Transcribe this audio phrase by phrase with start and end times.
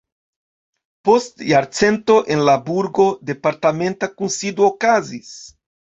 [1.09, 5.37] Post jarcento en la burgo departementa kunsido okazis.